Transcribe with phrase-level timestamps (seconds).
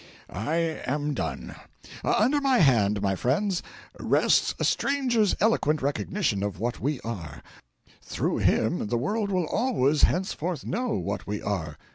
[0.31, 0.55] I
[0.87, 1.53] am done.
[2.03, 3.61] Under my hand, my friends,
[3.99, 7.43] rests a stranger's eloquent recognition of what we are;
[8.01, 11.77] through him the world will always henceforth know what we are.